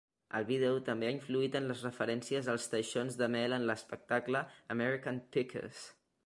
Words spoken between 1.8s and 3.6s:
referències als teixons de mel